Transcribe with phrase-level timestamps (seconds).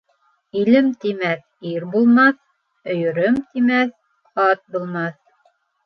[0.61, 1.43] «Илем» тимәҫ
[1.73, 2.41] ир булмаҫ,
[2.97, 3.97] «өйөрөм» тимәҫ
[4.51, 5.25] ат булмаҫ.